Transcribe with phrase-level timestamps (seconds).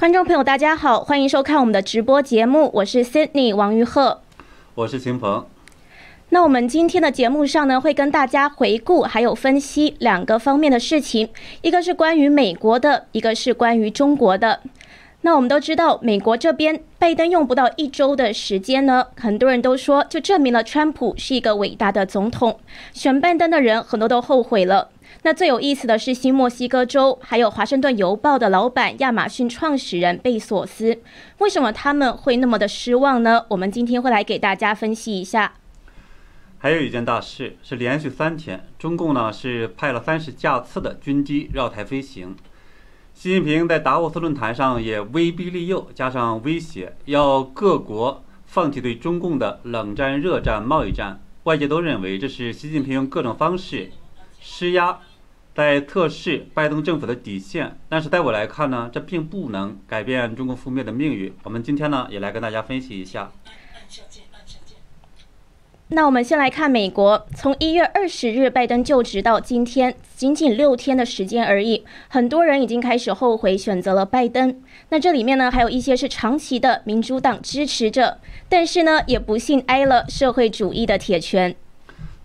[0.00, 4.22] 观众朋友，大家好，欢迎收看我们的直播节目，我是 Sydney 王玉鹤，
[4.74, 5.44] 我是秦鹏。
[6.30, 11.28] 那我们今天的节目上呢，会跟大家回顾还有分析两个方面的事情，
[11.60, 14.60] 一个是关于美国的，一个是关于中国的。
[15.22, 22.58] 那我们都知道，美国这边拜登用不到一周的时间呢，很多人都说就证明了川普是一个伟大的总统，
[22.94, 24.88] 选拜登的人很多都后悔了。
[25.22, 30.98] 那最有意思的是，新墨西哥州还有华盛顿邮报的老板亚马逊创始人贝索斯，
[31.38, 33.44] 为什么他们会那么的失望呢？
[33.48, 35.52] 我们今天会来给大家分析一下。
[36.56, 42.34] 还有一件大事是，连续三天，中共呢是派了三十架次的军机绕台飞行。
[43.20, 51.20] 习近平在达沃斯论坛上也威逼利诱，加上威胁，要各国放弃对中共的冷战、热战、贸易战。
[51.42, 53.90] 外界都认为这是习近平用各种方式
[54.40, 55.00] 施压，
[55.54, 57.78] 在测试拜登政府的底线。
[57.90, 61.30] 但是在我来看呢，这并不能改变中共覆灭的命运。
[61.42, 63.30] 我们今天呢，也来跟大家分析一下。
[65.92, 74.62] 那我们先来看美国，从一月二十日拜登就职到今天，仅仅六天的时间而已，很多人已经开始后悔选择了拜登。
[74.90, 78.18] 那这里面呢，还有一些是长期的民主党支持者，
[78.48, 81.56] 但是呢，也不幸挨了社会主义的铁拳。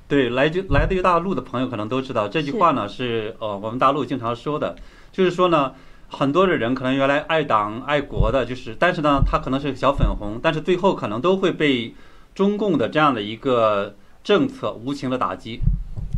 [0.07, 4.75] 对，来自来自于大陆的朋友可能都知道这句话呢，是呃我们大陆经常说的，
[5.11, 5.73] 就是说呢，
[6.07, 11.95] 很多的人可能原来爱党爱国的，就是但是呢，他可能是小粉红，但是最后可能都会被。
[12.35, 15.61] 中共的这样的一个政策无情的打击，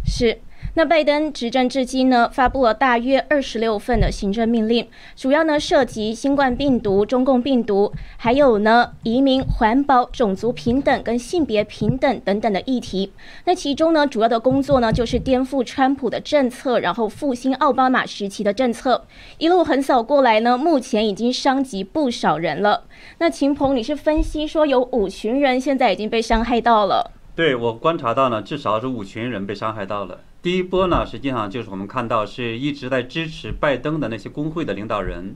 [0.06, 0.42] 是。
[0.74, 13.12] 那拜登执政至今呢，发布了大约二十六份的行政命令，主要呢涉及新冠病毒、中共病毒，还有呢移民、环保、种族平等跟性别平等等等的议题。
[13.46, 19.06] 那其中呢，主要的工作呢就是颠覆川普的政策，然后复兴奥巴马时期的政策。
[19.40, 22.84] 一路横扫过来呢，目前已经伤及不少人了。
[23.18, 27.12] 那秦鹏，你是分析说有五群人现在已经被伤害到了？
[27.36, 30.20] 对我观察到呢，至少是五群人被伤害到了。
[30.48, 35.36] 第一波呢，实际上就是我们看到是一直在支持拜登的那些工会的领导人，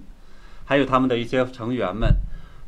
[0.64, 2.16] 还有他们的一些成员们。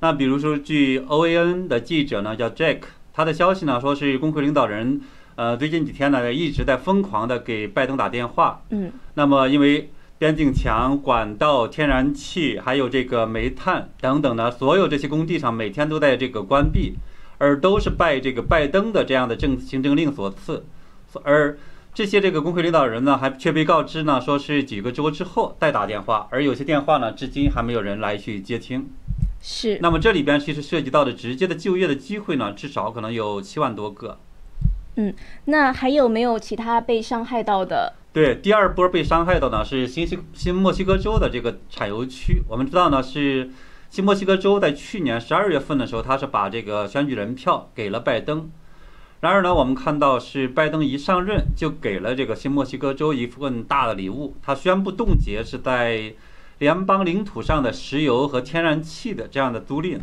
[0.02, 2.80] 那比如说，据 OAN 的记者呢叫 Jack，
[3.14, 5.00] 他的消息呢说是工会领导人，
[5.36, 8.62] 呃，最近几天呢一直在疯狂的给拜登打电话。
[8.72, 8.92] 嗯。
[9.14, 16.96] 那么因为边境墙、管道、天然气，还有这个煤炭等等呢，所有这些工地上每天都在这个关闭，
[17.38, 20.66] 而都是拜这个拜登的这样的政行政令所赐，
[21.24, 21.58] 而。
[21.94, 28.90] 这些这个工会领导人呢，还却被告知呢，说是几个周之后再打电话，而有些电话呢，至今还没有人来去接听。
[29.40, 29.78] 是。
[29.80, 34.18] 那么这里边其实涉及到的直接的就业的机会呢，至少可能有七万多个。
[34.96, 35.14] 嗯，
[35.46, 37.94] 那还有没有其他被伤害到的？
[38.12, 42.42] 对，第二波被伤害到呢是新西新墨西哥州的这个产油区。
[42.48, 43.52] 我们知道呢，是
[43.92, 48.50] 新墨西哥州在去年十二月份的时候，他是把这个选举人票给了拜登。
[49.24, 56.14] 然而呢，我们看到是拜登一上任就给了这个新墨西哥州一份大的礼物，他宣布冻结是在
[56.58, 60.00] 联邦领土上的石油和天然气的这样的租赁，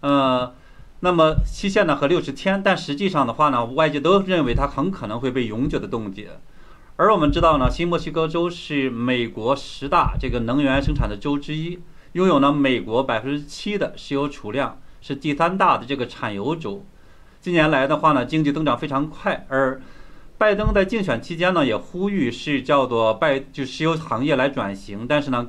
[0.00, 0.52] 呃，
[0.98, 6.30] 那么期限呢和六十天，但实际上的话呢，外界都认为它很可能会被永久的冻结。
[6.96, 11.78] 而我们知道呢，新墨西哥州是美国十大这个能源生产的州之一，
[12.14, 16.84] 拥有呢美国百分之七的石油储量，是第三大的这个产油州。
[17.48, 19.80] 近年来的话呢，经济增长非常快，而
[20.36, 25.48] 拜登在竞选期间呢，也呼吁是叫做拜就石油行业来转型，但是呢，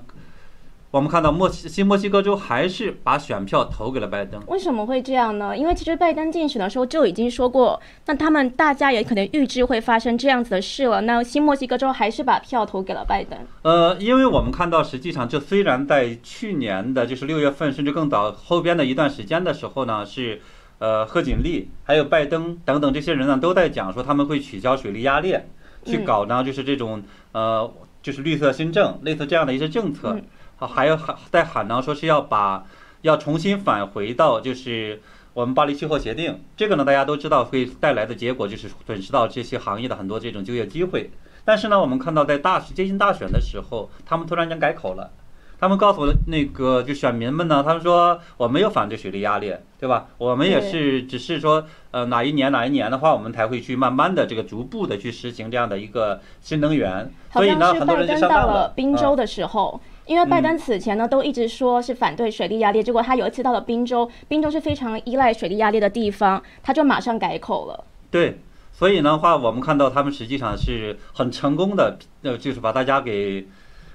[0.91, 4.41] 我们看到墨西新墨西哥州还是把选票投给了拜登。
[4.47, 5.57] 为什么会这样呢？
[5.57, 11.01] 因为其实拜登竞选的时候就已经说过，那他们大家也可能预知会发生这样子的事了。
[11.01, 13.37] 那新墨西哥州还是把票投给了拜登。
[13.63, 20.41] 呃，因为我们看到，实际上这虽然在去年的就是六月份，甚至更早后边的一段时间的时候呢，是。
[20.79, 25.45] 呃，贺锦丽还有拜登等等这些人呢，都在讲说他们会取消水利压裂，
[25.85, 27.03] 去搞呢，就是这种
[27.33, 30.17] 呃，就是绿色新政，类似这样的一些政策。
[30.55, 32.65] 好，还有喊在喊呢，说是要把
[33.01, 35.01] 要重新返回到就是
[35.33, 36.41] 我们巴黎气候协定。
[36.55, 41.11] 这个呢，大家都知道会带来的结果就是损失到这些行业的很多这种就业机会。
[41.43, 45.11] 但是呢，我们看到在大接近大选的时候，他们突然间改口了。
[45.59, 50.07] 他们告诉我那个就选民们呢，他们说我没有反对水利压力，对吧？
[50.17, 57.11] 我们也是只是说，呃，哪一年哪一年的话，我们才会去慢慢的这个逐步的去实行这样的一个新能源。
[57.33, 58.69] 所以呢，很多人就上当了。
[58.73, 67.83] 宾州的时候，因为拜登此前呢都一直说是反对水利压力，结果他有一次到了宾州，宾州是非常依赖水利压力的地方，他就马上改口了。
[68.09, 68.39] 对，
[68.71, 73.45] 所以的话，我们看到他们实际上是很成功的，呃，就是把大家给。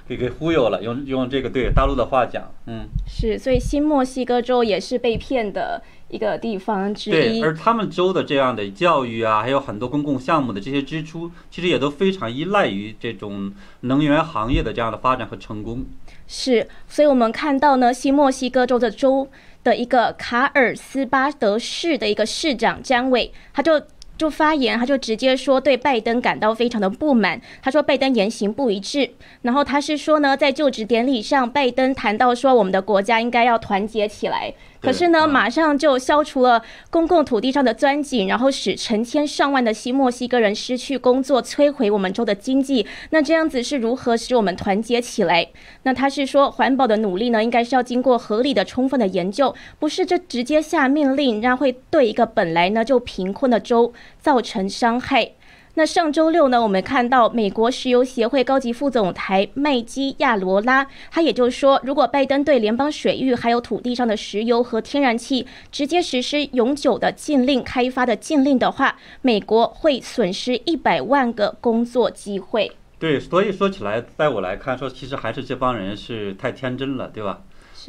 [0.07, 7.43] 给给忽悠了，用用这个对大陆的话讲，嗯，是，所以新墨西哥州也是被骗的一个地方之对，一。
[7.43, 15.87] 而他们州的这样的教育啊，还有很多公共项目的这些支出，其实也都非常依赖于这种能源行业的这样的发展和成功。
[16.27, 19.29] 是，所以我们看到呢，新墨西哥州的州
[19.63, 23.81] 的一个卡尔斯巴德市的一个市长詹伟，他就。
[24.17, 27.41] 就发言，他就直接说对拜登感到非常的不满。
[27.63, 29.11] 他说拜登言行不一致，
[29.43, 34.55] 然后他是说呢，在就职典礼上，拜登谈到说我们的国家应该要团结起来。
[34.85, 42.87] 可是呢，马上就消除了公共土地上的钻井，然后使成千上万的西墨西哥人失去工作，摧毁我们州的经济。
[43.11, 45.49] 那这样子是如何使我们团结起来？
[45.85, 55.33] 那他是说，环保的努力呢，应该是要经过合理的、充分的研究，不是这直接下命令，那会对一个本来呢就贫困的州造成伤害。
[55.77, 72.71] 那上周六呢，我们看到美国石油协会高级副总裁麦基亚罗拉，他也就是说，如果拜登对联邦水域还有土地上的石油和天然气直接实施永久的禁令开发的禁令的话，美国会损失一百万个工作机会。
[73.01, 77.41] 对，所以说起来，在我来看，说其实还是这帮人是太天真了，对吧？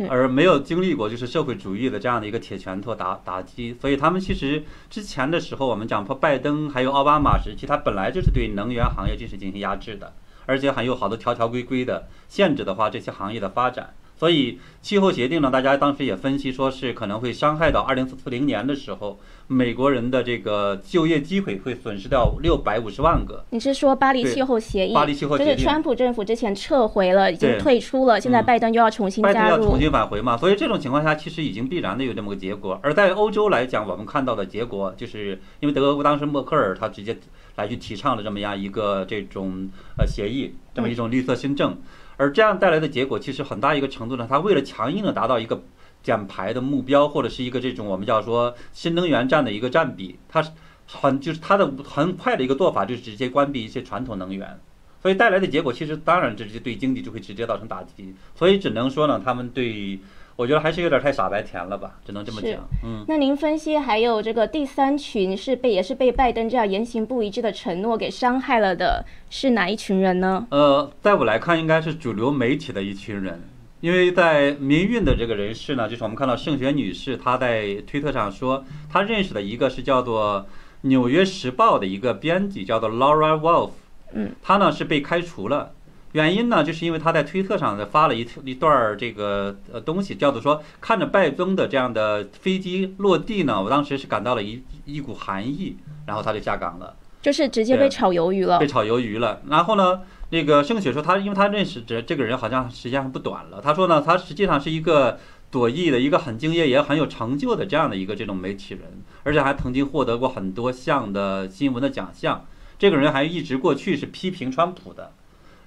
[0.10, 10.14] 而没有经历过就是社会主义的这样的一个铁拳头打打击，所以他们其实之前的时候，我们讲过拜登还有奥巴马时期，他本来就是对能源行业就是进行压制的，
[10.46, 13.94] 而且还有好多条条规规的限制的话，这些行业的发展。
[14.18, 23.44] 所以气候协定呢，大家当时也分析说是可能会伤害到二零四零年的时候，美国人的这个就业机会会损失掉六百五十万个。
[23.50, 24.94] 你是说巴黎气候协议？
[24.94, 29.34] 巴黎气候协议就是川普政府之前撤回了，已经退出了，现在拜登又要重新加入。
[29.36, 30.38] 拜登要重新返回嘛？
[30.38, 32.80] 所以这种情况下，其实已经必然的有这么个结果。
[32.82, 37.18] 而在欧洲来讲，我们看到的结果，就是因为德国当时默克尔他直接
[37.58, 39.68] 来去提倡了这么样一个这种
[39.98, 41.78] 呃协议，这么一种绿色新政。
[42.18, 45.64] 而这样带来的结果，其实很大一个程度呢，它为了强硬的达到一个
[46.02, 50.44] 减排的目标，或者是一个这种我们叫说新能源占的一个占比，它
[50.88, 54.60] 很就是它的很快的一个做法，就是直接关闭一些传统能源，
[55.02, 60.00] 所以带来的结果，其实当然直接对经济就会直接造成打击，所以只能说呢，他们对。
[60.38, 62.68] 我觉得还是有点太傻白甜了吧，只能这么讲。
[62.84, 70.46] 嗯，那您分析还有这个第三群是被也是被拜登这样言行不一致的承诺给伤害了的，是哪一群人呢？
[70.52, 73.42] 呃，在我来看，应该是主流媒体的一群人，
[73.80, 80.42] 因为在民运的这个人士呢，就是我们看到盛雪女士，她在推特上说，她认识的一个是叫做
[80.82, 83.70] 《纽约时报》的一个编辑，叫做 Laura Wolf。
[84.12, 85.72] 嗯，她呢是被开除了。
[86.16, 95.76] 原因呢，就是因为他在推特上发了一一段这个呃东西，叫做说看着拜登的这样的飞机落地呢，我当时是感到了一一股寒意，
[96.06, 99.42] 然后他就下岗了，就是直接被炒鱿鱼了，被炒鱿鱼了。
[99.50, 105.20] 然后呢，那个盛雪说他，因为他认识这这个人好像时间还不短了，他说呢，他实际上是一个
[105.52, 112.46] 左翼的一个很敬业也很有成就的这样的一个这种媒体人，而且还曾经获得过很多项的新闻的奖项。
[112.80, 115.12] 这个人还一直过去是批评川普的。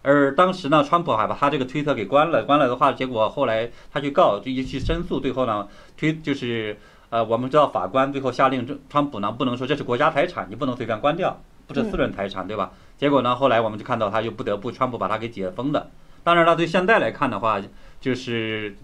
[0.03, 5.67] 而当时呢，川普还把他这个推特给关了，关了的话，结果后来他去告，就一去申诉，最后呢，
[5.97, 6.77] 推就是
[7.11, 12.71] 呃，我们知道法官最后下令，这川普呢不能说这是国家财产，你不能随便关掉，不是私人财产，对吧？
[12.97, 15.89] 结果呢，后来我们就看到他又不得不川普把他给解封了。
[16.23, 17.61] 当然了，对现在来看的话，
[18.01, 18.77] 就是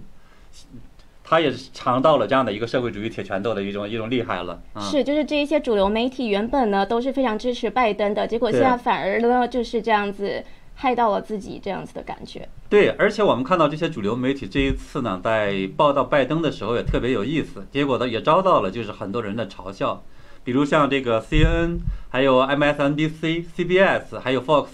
[1.22, 4.60] 他也是尝到了这样的一个社会主义铁拳头的一种一种厉害了。
[4.80, 10.44] 是，就是这一些主流媒体原本呢都是非常支持拜登的，结果现在反而呢就是这样子。
[10.74, 12.48] 害到了自己这样子的感觉。
[12.68, 20.02] 对，而且我们看到这些主流媒体这一次呢，在报道拜登的时候也特别有意思，结果呢也遭到了就是很多人的嘲笑，
[20.42, 21.78] 比如像这个 CNN，
[22.10, 24.66] 还有 MSNBC、CBS，还有 Fox，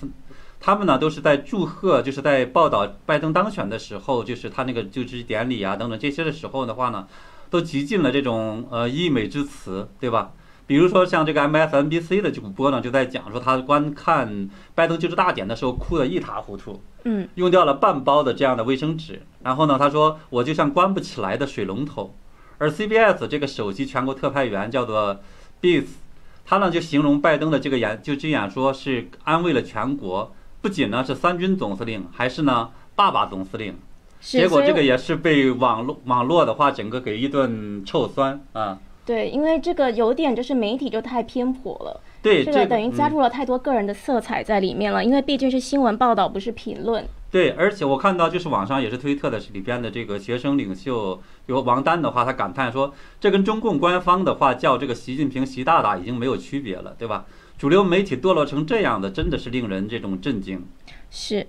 [0.59, 7.07] 他们呢都是在祝贺，就是在报道拜登当选的时候，就是他那个就职典礼啊等等这些的时候的话呢，
[7.51, 10.33] 都极尽了这种呃溢美之词，对吧？
[10.71, 19.21] 比如说像这个 MSNBC 的主播呢，就在讲说他观看拜登就职大典的时候哭得一塌糊涂，嗯，用掉了半包的这样的卫生纸。
[19.43, 22.15] 然后呢，他说我就像关不起来的水龙头。
[22.59, 25.19] 而 CBS 这个首席全国特派员叫做
[25.61, 25.99] b e s
[26.45, 33.77] 他呢就形容拜登的这个演就这演说是安慰了全国，不仅呢是三军总司令，还是呢爸爸总司令。
[34.21, 38.79] 结果这个也是被网络网络的话整个给一顿臭酸啊。
[39.11, 45.05] 对，因为这个有点就是媒体就太偏颇了，对，这个等于加入了太多个人的色彩在里面了。
[45.05, 47.05] 因为毕竟是新闻报道，不是评论。
[47.29, 57.27] 对，而且我看到就是网上也是推特的里边的这个学生领袖有王丹的话，他感叹说，这跟中共官方的话叫这个习近平习大大已经没有区别了，对吧？
[57.59, 60.65] 主流媒体堕落成这样的，真的是令人这种震惊。
[61.11, 61.49] 是。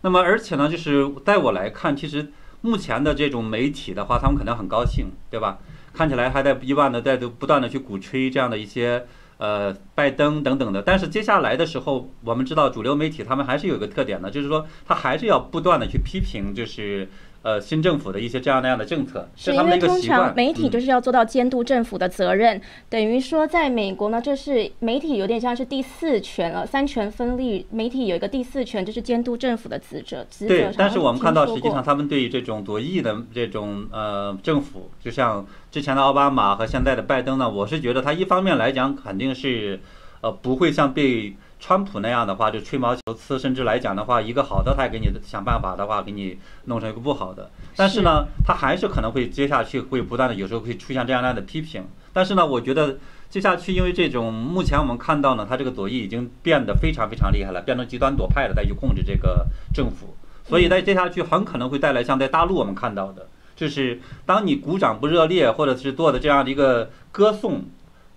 [0.00, 2.32] 那么而且呢，就是在我来看，其实
[2.62, 5.58] 目前的这种媒体的话，他们可能很高兴，对吧？
[5.96, 9.06] 看起来还在不断的在不断的去鼓吹这样的一些
[9.38, 10.82] 呃拜登等等的。
[10.82, 17.08] 但是接下来的时候，我们知道主流媒体他们还是有一个特点的，就是说他还是要不断的去批评，就是。
[17.46, 20.20] 呃，新政府的一些这样那样的政策，是他们的一个因为通习惯。
[20.20, 30.26] 常媒体嗯就是要做到监督政府的责任，等于说在美国呢，这是媒体有点像是第四权了，三权分立，媒体有一个第四权，就是监督政府的职责。
[30.28, 39.78] 职责对，但是我们看到，实际上他们对于这种左翼的这种呃政府，就像之前的奥巴马和现在的拜登呢，我是觉得他一方面来讲肯定是
[40.20, 47.50] 呃不会像被川普那样的话就吹毛求疵，甚至来讲的话，一个好的他也给你想办法的话给你弄成一个不好的。
[47.74, 51.84] 但是呢，他还是可能会接下去会不断的有时候会出现这样那样的批评。
[52.12, 59.44] 但是呢，我觉得接下去因为这种目前我们看到呢，他这个左翼已经变得非常非常厉害了，变成极端左派了，再去控制这个
[59.74, 60.14] 政府。
[60.44, 67.64] 所以在接下去很可能会带来像在大陆我们看到的，就是当你鼓掌不热烈，或者是做的这样的一个歌颂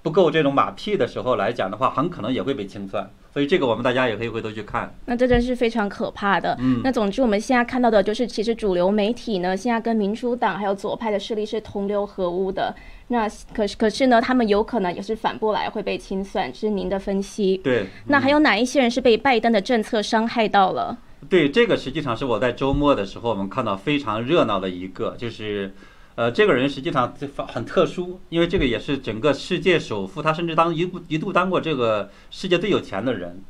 [0.04, 3.10] 不够这种马屁的时候来讲的话，很可能也会被清算。
[3.34, 4.94] 所以这个我们大家也可以回头去看。
[5.06, 6.58] 那这真是非常可怕的。
[6.60, 12.76] 嗯那总之我们现在看到的就是，其实主流媒体呢，现在跟民主党还有左派的势力是同流合污的。
[13.10, 17.58] 那可是可是呢，他们有可能也是反过来会被清算，这是您的分析。
[17.58, 20.98] 对，那还有哪一些人是被拜登的政策伤害到了？
[21.28, 25.74] 对，这个实际上是我在周末的时候我们看到非常热闹的一个，就是，
[26.20, 33.42] 呃，这个人实际上这很特殊，因为这个也是整个世界首富，他甚至当一度一度当过这个世界最有钱的人，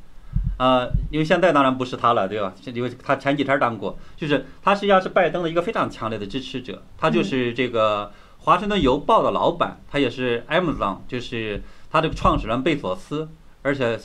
[0.59, 2.53] 呃，因为现在当然不是他了，对吧？
[2.71, 8.05] 因为他前几天当过，就是他实际上是拜登的一个非常强烈的支持者，他就是这个
[8.37, 13.27] 《华盛顿邮报》的老板，他也是 Amazon，就是他这个创始人贝索斯，
[13.63, 13.99] 而且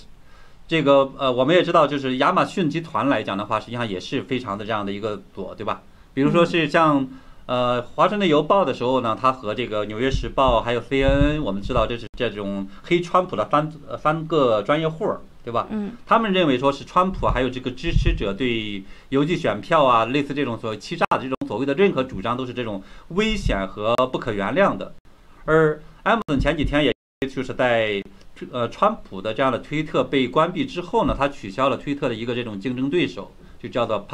[0.66, 5.82] 这个呃，我们也知道，就是亚马逊集团来讲的话，实际上也是非常的这样的一个左，对吧？
[6.14, 7.06] 比如说是像
[7.46, 15.66] 呃《华盛顿邮报》的时候呢，它和这个《纽约时报》还有 CNN，我们知道这是这种黑川普的三呃三个专业户儿，对吧？
[15.70, 24.94] 嗯，他们认为说是川普还有这个支持者对邮寄选票啊，类似这种所谓欺诈的这种所谓的任何主张都是这种危险和不可原谅的。
[25.44, 26.94] 而 Amazon 前几天也
[27.28, 28.02] 就是在
[28.50, 33.32] 呃川普的这样的推特被关闭之后呢，他取消了推特的一个这种竞争对手，
[33.62, 34.06] 就叫做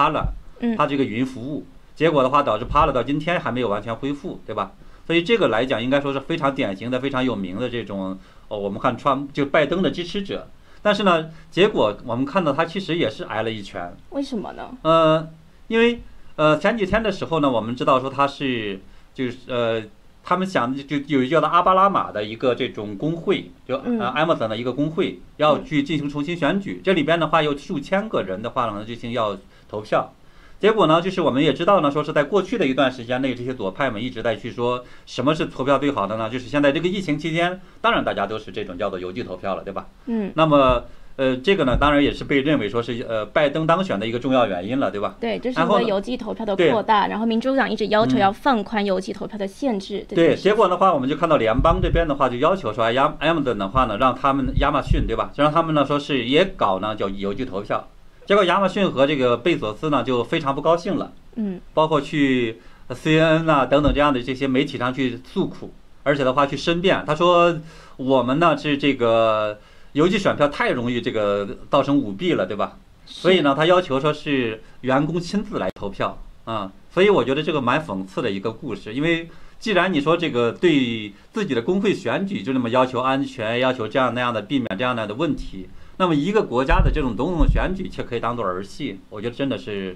[0.63, 1.65] 嗯它这个云服务。
[2.01, 4.73] 结果的话，导致 Parler 到今天还没有完全恢复，对吧？
[5.07, 10.49] 所以这个来讲，应该说是非常典型的、非常有名的这种，哦，我们看川就拜登的支持者。
[10.81, 13.95] 但是呢，结果我们看到他其实也是挨了一拳。
[14.13, 14.71] 为什么呢？
[14.81, 15.29] 呃，
[15.69, 16.01] 因为
[16.37, 18.81] 呃前几天的时候呢，我们知道说他是
[19.13, 19.83] 就是呃，
[20.23, 29.37] 他们想就有一个叫做阿巴拉马的一个这种工会，就嗯呃 Amazon 的一个工会要去进行重新选举，这里边的话有数千个人的话呢进行要
[29.69, 30.15] 投票。
[30.61, 36.29] 结果呢，就是我们也知道呢，说是在过去的一段时间内，这些左派们一直在去说什么是投票最好的呢？
[36.29, 39.87] 就是现在这个疫情期间，当然大家都是这种叫做邮寄投票了，对吧？
[40.05, 40.85] 嗯，那么，
[41.17, 45.17] 呃，这个呢，当然也是被认为说是呃拜登当选的一个重要原因了，对吧？
[45.19, 50.05] 对，这是然后呢因为邮寄投票的扩大，然后民主党一直要求嗯要放宽邮寄投票的限制。
[50.07, 57.89] 这对，结果的话，我们就看到联邦这边的话就要求说，哎亚 Amazon 的话呢，让他们亚马逊对吧，就让他们呢说是也搞呢叫邮寄投票。
[58.31, 61.61] 结果亚马逊和这个贝佐斯呢就非常不高兴了，嗯。
[61.75, 67.59] 包括去 CNN 呐、等等这样的这些媒体上去诉苦，而且的话去申辩，他说
[67.97, 69.59] 我们呢是这个
[69.95, 72.79] 邮寄选票太容易这个造成舞弊了，对吧？
[73.05, 85.69] 所以呢，他要求说是员工亲自来投票啊、所以我觉得这个蛮讽刺的一个故事，因为既然你说这个对自己的工会选举就那么要求安全，要求这样那样的避免这样那样的问题，
[86.01, 89.95] 那么一个国家的这种总统选举却可以当做儿戏，我觉得真的是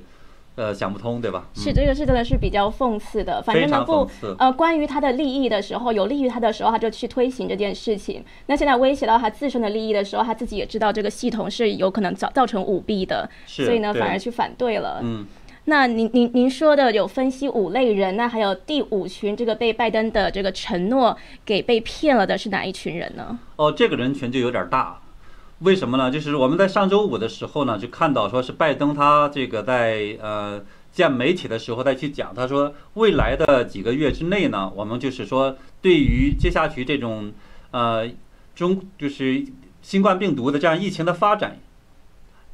[0.55, 1.47] 呃想不通，对吧？
[1.55, 4.07] 是嗯这个是真的是比较讽刺的，反非正呢不。
[4.39, 8.23] 呃，关于他的利益的时候，有利于他的时候，他就去推行这件事情。
[8.49, 15.01] 那现在威胁到他自身的利益的时候，他自己也知道这个系统是有可能造造成舞弊的，是，所以呢，反而去反对了。
[15.03, 15.25] 嗯。
[15.67, 23.39] 那您您您说的有分析五类人，那还有第五群这个被拜登的这个承诺给被骗了的是哪一群人呢？
[23.57, 25.01] 哦，这个人群就有点大，
[25.65, 26.11] 为什么呢？
[26.11, 37.33] 就是我们在上周五的时候呢，就看到说是拜登他这个在呃见媒体的时候再去讲，他说未来的几个月之内呢，我们就是说对于接下去这种
[37.71, 38.07] 呃
[38.55, 39.43] 中就是
[39.81, 41.59] 新冠病毒的这样疫情的发展，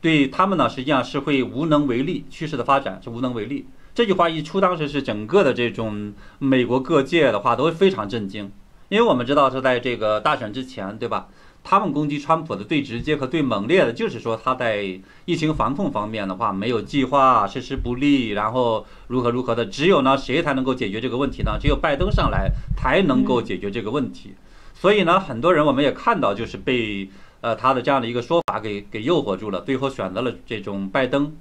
[0.01, 3.67] 对他们呢实际上是会无能为力，趋势的发展是无能为力。
[3.93, 8.53] 这句话一出，当时是整个的这种美国各界的话都非常震惊。
[8.89, 11.29] 因为我们知道是在这个大选之前，对吧？
[11.63, 19.67] 他们攻击川普的最直接和最猛烈的，就是说他在疫情防控方面的话没有计划，实施不力，然后如何如何的。
[19.67, 21.59] 只有呢，谁才能够解决这个问题呢？
[21.61, 24.35] 只有拜登上来才能够解决这个问题。
[24.75, 27.09] 所以呢，很多人我们也看到，就是被
[27.43, 31.37] 呃他的这样的一个说法给给诱惑住了，最后选择了这种拜登。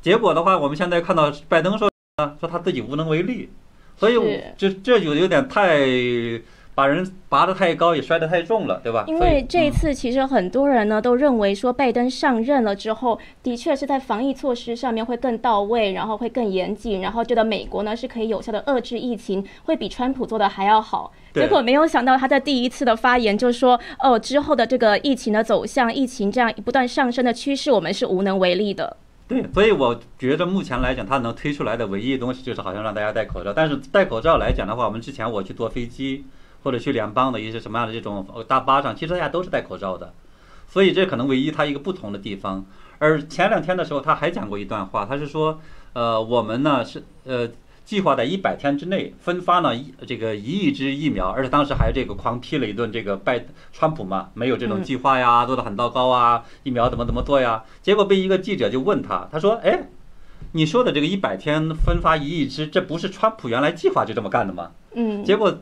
[0.00, 1.90] 结果的话，我们现在看到拜登说
[2.40, 3.50] 说他自己无能为力，
[3.96, 4.14] 所以
[4.56, 5.86] 这这就有点太。
[6.74, 9.04] 把人拔得太高，也摔得太重了，对吧？
[9.06, 21.12] 因为这一次，其实很多人呢都认为说，拜登上任了之后，的确是在防疫措施上面会更到位，然后会更严谨，然后觉得美国呢是可以有效的遏制疫情，会比川普做的还要好。
[21.34, 28.96] 结果没有想到，他在第一次的发言就说：“哦，之后的这个疫情的走向，疫情这样不断上升的趋势，我们是无能为力的。”
[29.28, 33.52] 对，所以我觉得目前来讲，他能推出来的唯一东西就是好像让大家戴口罩。
[33.52, 36.24] 但是戴口罩来讲的话，我们之前我去坐飞机。
[36.62, 40.12] 或者去联邦的一些什么样的这种大巴上，其实大家都是戴口罩的，
[40.68, 42.64] 所以这可能唯一它一个不同的地方。
[42.98, 45.58] 而前两天的时候，他还讲过一段话，他是说，
[45.94, 47.48] 呃，我们呢是呃
[47.82, 57.64] 计划在一百天之内分发呢一这个一亿支疫苗，而且当时还这个狂批了一顿这个拜川普嘛，没有这种计划呀，做的很糟糕啊，疫苗怎么怎么做呀？
[57.80, 59.88] 结果被一个记者就问他，他说，哎，
[60.52, 64.72] 你说的这个一百天分发一亿支，这不是川普原来计划就这么干的吗？
[64.94, 65.58] 嗯，结果。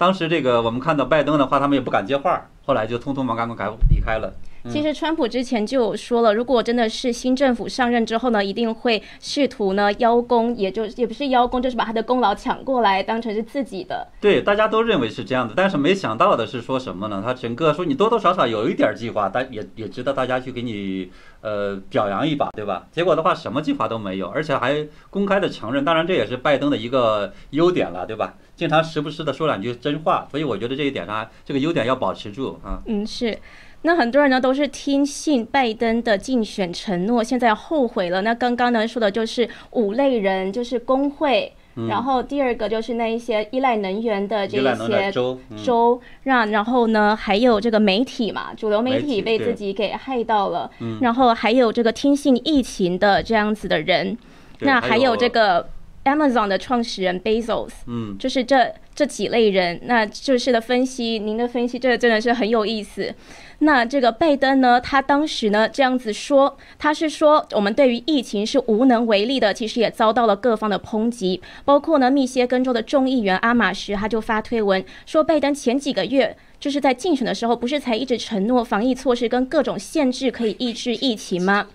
[0.00, 4.32] 当时这个我们看到拜登的话，他们也不敢接话，后来就匆匆忙忙赶离开了。
[4.70, 14.08] 其实川普之前就说了，如果真的是新政府上任之后呢，一定会试图呢邀功，也就也不是邀功，就是把他的功劳抢过来，当成是自己的。
[14.22, 17.22] 对，大家都认为是这样的，但是没想到的是说什么呢？
[17.22, 21.10] 他整个说你多多少少有一点计划，但也也值得大家去给你
[21.42, 22.86] 呃表扬一把，对吧？
[22.90, 28.34] 结果的话什么计划都没有，而且还公开的承认，当然这也是拜登的一个优点了，对吧？
[28.60, 32.78] 经常时不时的说两句真话，所以我觉得这一点上这个优点要保持住啊。
[32.84, 33.38] 嗯，是。
[33.80, 38.20] 那很多人呢都是听信拜登的竞选承诺，现在后悔了。
[38.20, 41.50] 那刚刚呢说的就是五类人，就是工会，
[41.88, 50.70] 然后第二个就是那一些依赖能源的这些州，让然后呢还有这个媒体嘛，主流媒体被自己给害到了，
[51.00, 54.18] 然后还有这个听信疫情的这样子的人，
[54.58, 55.70] 那还有这个。
[56.04, 63.14] Amazon 的创始人 Bezos，嗯，就是这这几类人，那就是的分析，您的分析这个真的是很有意思。
[63.58, 81.66] 那这个拜登呢，他当时呢这样子说，他是说我们对于疫情是无能为力的，其实也遭到了各方的抨击，包括呢密歇根州的众议员阿马什他就发推文说，拜登前几个月就是在竞选的时候，不是才一直承诺防疫措施跟各种限制可以抑制疫情吗？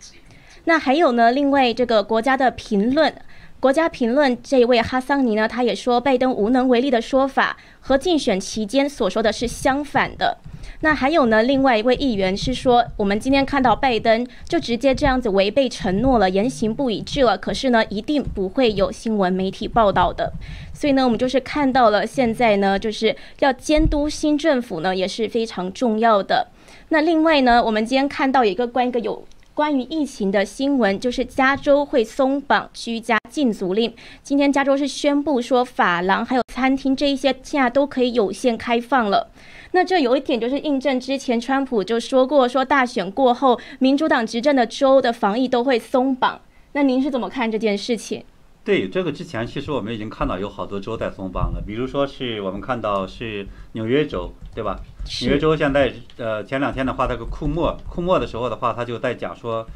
[0.63, 3.13] 那还有呢，另外这个国家的评论。
[3.59, 10.37] 国家评论这一位哈桑尼呢，他也说拜登无能为力的说法和竞选期间所说的是相反的。
[10.81, 17.35] 那还有呢，另外一位议员是说，我们今天看到拜登就直接这样子违背承诺了，言行不一致了。
[17.35, 20.31] 可是呢，一定不会有新闻媒体报道的。
[20.73, 26.49] 所以呢，我们就是看到了现在呢，就是要监督新政府呢，也是非常重要的。
[26.89, 29.25] 那另外呢，我们今天看到一个关于一个有。
[29.55, 33.95] 关于疫情的新闻，就是加州会松绑居家禁足令。
[34.21, 39.31] 今天加州是宣布说，法廊还有餐厅这一些现在都可以有限开放了。
[39.71, 46.41] 那这有一点就是印证之前川普就说过，说大选过后，民主党执政的州的防疫都会松绑。
[46.73, 48.25] 那您是怎么看这件事情？
[48.65, 54.79] 对这个之前，其实我们已经看到有好多州在松绑了，比如说是我们看到是纽约州，对吧？
[55.21, 59.67] 纽约州现在呃前两天的话，那个库莫库莫的时候的话，他就在讲说，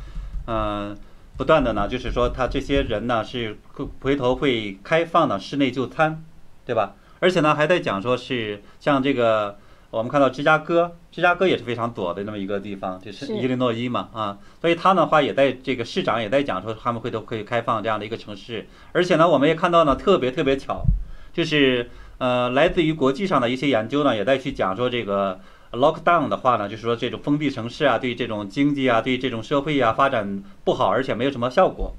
[0.48, 0.98] 嗯，
[1.38, 3.56] 不断的呢，就是说他这些人呢是
[4.02, 6.24] 回头会开放的室内就餐，
[6.66, 6.96] 对吧？
[7.20, 9.60] 而且呢还在讲说是像这个。
[9.92, 20.84] 我们看到芝加哥，芝加哥也是非常左的那么一个地方，就是伊利诺伊嘛，啊，所以他的话也在这个市长也在讲说他们会都可以开放这样的一个城市，而且呢，我们也看到呢，特别特别巧，
[21.34, 25.40] 就是呃，来自于国际上的一些研究呢，也在去讲说这个
[25.72, 31.96] lockdown 的话呢，就是说这种封闭城市啊，对这种经济啊，对这种社会啊发展不好，而且没有什么效果。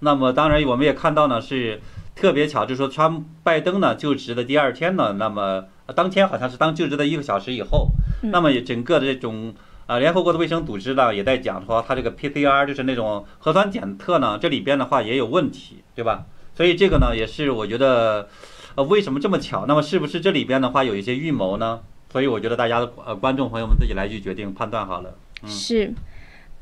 [0.00, 1.80] 那么当然我们也看到呢，是
[2.14, 5.64] 特别巧，就是说川拜登呢就职的第二天呢，那么。
[5.92, 7.88] 当天好像是当就职的一个小时以后，
[8.22, 9.54] 那么也整个的这种
[9.86, 16.24] 啊，联合国的卫生组织呢也在讲说，它这个 PCR 就是那种核酸检测呢，这里边的话也有问题，对吧？
[16.54, 18.28] 所以这个呢也是我觉得，
[18.76, 19.66] 呃，为什么这么巧？
[19.66, 21.80] 那么是不是这里边的话有一些预谋呢？
[22.10, 25.12] 所以我觉得大家的呃观众朋友们自己来去决定判断好了。
[25.46, 25.92] 是。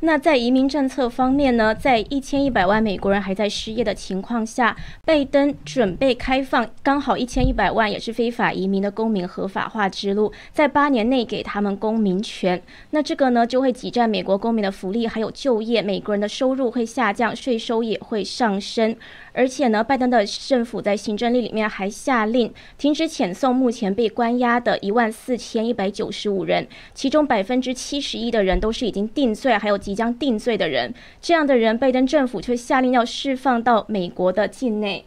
[0.05, 12.61] 那在移民政策方面呢，在一千一百万美国人还在失业的情况下，拜登准备开放刚好一千一百万也是非法移民的公民合法化之路，在八年内给他们公民权。
[12.91, 18.97] 那这个呢，就会挤占美国公民的福利，还有就业，美国人的收入会下降，税收也会上升。
[19.35, 30.93] 而且呢，拜登的政府在行政令里面还下令停止遣送目前被关押的一万四千一百九十五人，其中百分之七十一的人都是已经定罪，还有即将定罪的人。
[31.21, 35.05] 这样的人，拜登政府却下令要释放到美国的境内。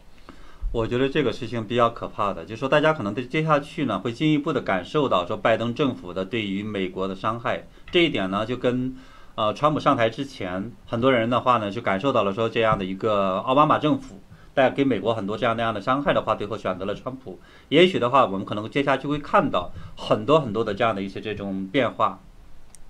[0.71, 7.67] 我觉得这个事情比较可怕的，就是说大家可能对接下去呢会进一步的感受到说拜登政府的对于美国的伤害。
[7.91, 8.95] 这一点呢就跟。
[9.35, 14.21] 呃，川普上台之前，很多人的话呢，就感受到了说这样的一个奥巴马政府
[14.53, 17.37] 带给美国很多这样那样的伤害的话，最后选择了川普。
[17.67, 22.21] 也许的话，我们可能接下去会看到很多很多的这样的一些这种变化。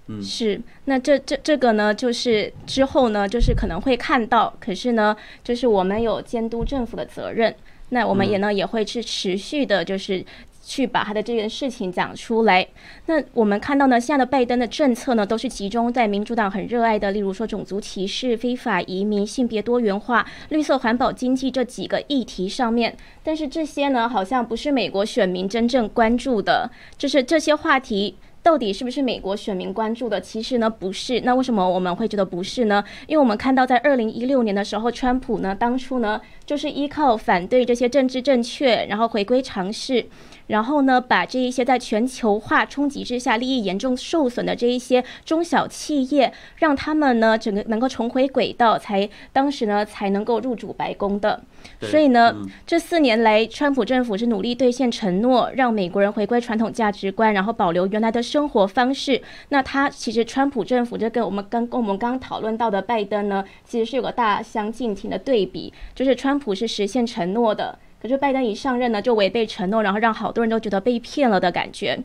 [0.05, 0.61] 嗯，是。
[0.85, 4.53] 那这这这个呢，就是之后呢，就是可能会看到。
[4.59, 7.55] 可是呢，就是我们有监督政府的责任。
[7.89, 10.23] 那我们也呢，也会去持续的，就是。
[10.65, 12.67] 去把他的这件事情讲出来。
[13.05, 22.97] 那我们看到呢，现在的拜登的政策呢，都是集中在民主党很热爱的，例如说种族歧视、非法移民、性别多元化、绿色环保、经济这几个议题上面。
[23.23, 28.15] 但是这些呢，好像不是美国选民真正关注的，就是这些话题。
[28.43, 30.21] 到底是不是美国选民关注的？
[30.21, 31.21] 其实呢，不是。
[31.21, 32.83] 那为什么我们会觉得不是呢？
[33.07, 40.05] 因为我们看到在二零一六年的时候，川普呢，当初呢，就是依靠反对这些政治正确，然后回归尝试，
[40.47, 51.41] 然后呢，把这一些在全球化冲击之下利益严重受损的这一些中小企业，让他们呢，整个能够重回轨道，才当时呢，才能够入主白宫的。
[51.81, 52.35] 所以呢，
[52.67, 59.21] 这四年来，川普政府是努力兑现承诺，让美国人回归传统价值观，然后保留原来的生活方式。
[59.49, 71.97] 那他其实，川普政府这跟我们刚跟我们刚刚讨论到的拜登呢，其实是有个大相径庭的对比，就是川普是实现承诺的，可是拜登一上任呢，就违背承诺，然后让好多人都觉得被骗了的感觉。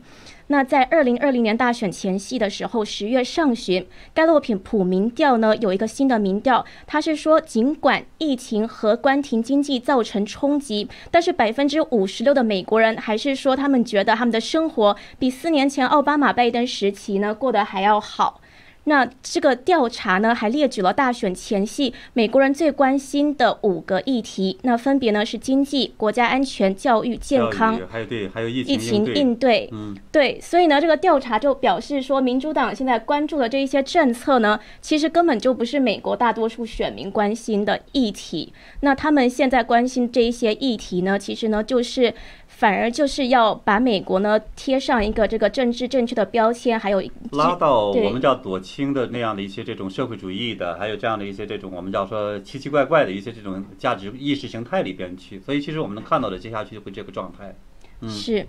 [0.47, 18.41] 那在二零二零年大选前夕的时候，十月上旬，盖洛普民调呢有一个新的民调，他是说，尽管疫情和关停经济造成冲击，但是百分之五十六的美国人还是说，他们觉得他们的生活比四年前奥巴马拜登时期呢过得还要好。
[18.85, 29.69] 那这个调查呢，还列举了大选前夕美国人最关心的五个议题，那分别呢是经济、国家安全、教育、健康，还有对，还有疫情疫情应对。
[29.71, 38.51] 嗯，对，所以呢，这个调查就表示说，民主党现在关注的这一些政策呢，其实根本就不是美国大多数选民关心的议题。
[38.79, 42.13] 那他们现在关心这一些议题呢，其实呢就是。
[42.61, 55.39] 反而就是要把美国呢贴上一个这个政治正确的标签，还有拉到我们叫左倾的那样的一些这种社会主义的，还有这样的一些这种我们叫说奇奇怪怪的一些这种价值意识形态里边去。
[55.39, 57.55] 所以其实我们能看到的接下去就会这个状态，
[58.01, 58.45] 嗯，是。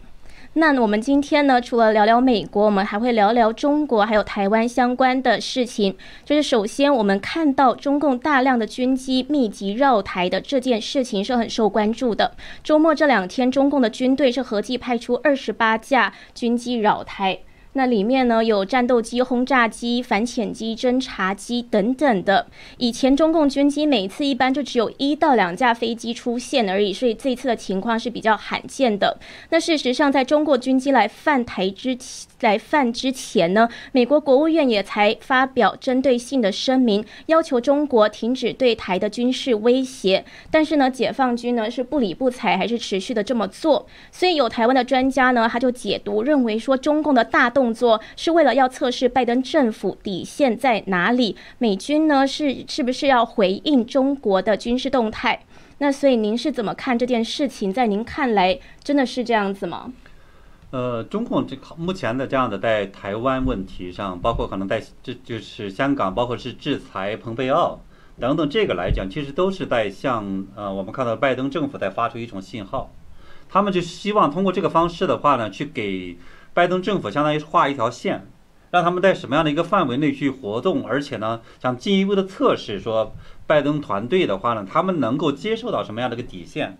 [0.54, 5.96] 那我们今天呢，除了聊聊美国，我们还会聊聊中国还有台湾相关的事情。
[6.26, 12.32] 就是首先，我们看到中共大量的军机密集绕台的这件事情是很受关注的。
[12.62, 17.38] 周末这两天，中共的军队是合计派出二十八架军机绕台。
[17.74, 22.46] 那里面呢有战斗机、轰炸机、反潜机、侦察机等等的。
[22.76, 29.16] 以前中共军机每次一般就只有一到两架飞机出现而已，所以这次的情况是比较罕见的。
[29.48, 31.96] 那事实上，在中国军机来犯台之
[32.40, 40.22] 来犯之前呢，美国国务院也才发表针对性的声明，要求中国停止对台的军事威胁。
[40.50, 43.86] 但是呢，解放军呢是不理不睬，还是持续的这么做。
[44.10, 47.61] 所以有台湾的专家呢，他就解读认为说，中共的大动。
[47.62, 55.44] 动作是为了要测试拜登政府底线在哪里，美军呢是是不是要回应中国的军事动态？
[55.78, 57.72] 那所以您是怎么看这件事情？
[57.72, 59.92] 在您看来，真的是这样子吗？
[60.72, 67.78] 呃，中共这目前的这样的在台湾问题上，包括可能在这就是香港，包括是制裁蓬佩奥
[68.18, 72.90] 等等，这个来讲，其实都是在向呃我们看到拜登政府在发出一种信号，
[73.48, 76.16] 他们就希望通过这个方式的话呢，去给。
[76.54, 78.26] 拜登政府相当于是画一条线，
[78.70, 83.14] 让他们在什么样的一个范围内去活动，而且呢，想进一步的测试说，
[83.46, 86.78] 拜登团队的话呢，他们能够接受到什么样的一个底线。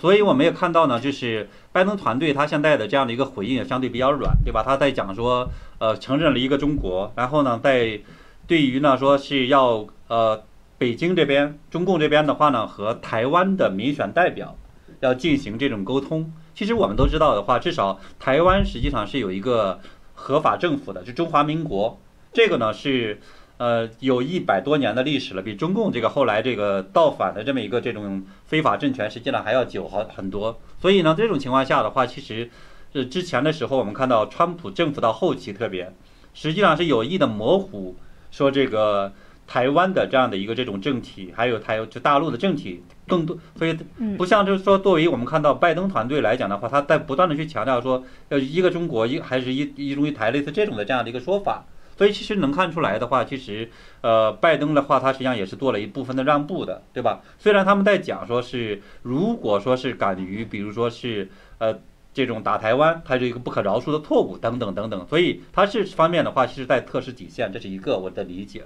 [0.00, 4.62] 所以我们也看到呢，就是拜登团队他现在的这样的一个回应也相对比较软，对吧？
[4.64, 8.00] 他在讲说，呃，承认了一个中国，然后呢，在
[8.46, 10.44] 对于呢说是要呃
[10.78, 14.56] 北京这边中共这边的话呢，和台湾的民选代表
[15.00, 16.32] 要进行这种沟通。
[16.58, 19.78] 其实我们都知道的话，至少台湾实际上是有一个
[20.12, 22.00] 合法政府的，就中华民国。
[22.32, 23.20] 这个呢是，
[23.58, 30.58] 呃，有一百多年的历史了，比中共这个后来这个倒反的这么一个这种非法政权，实际上还要久好很多。
[30.80, 32.50] 所以呢，这种情况下的话，其实
[32.92, 35.94] 呃之前的时候，我们看到川普政府到后期特别，
[36.34, 37.94] 实际上是有意的模糊，
[38.32, 39.12] 说这个
[39.48, 43.76] 台湾的这样的一个这种政体，还有台就大陆的政体更多，所以
[44.16, 51.64] 不像就是说，作为我们看到拜登团队来讲的话，他在不断的去强调说，要一个中国一还是一一中一台类似这种的这样的一个说法。
[51.96, 53.68] 所以其实能看出来的话，其实，
[54.02, 57.22] 呃，拜登的话，他实际上也是做了一部分的让步的，对吧？
[57.40, 61.76] 虽然他们在讲说是，如果说是敢于，比如说是，呃，
[62.14, 65.06] 这种打台湾，它是一个不可饶恕的错误，等等等等。
[65.08, 68.62] 所以他是方面的话，其实在测试底线，这是一个我的理解。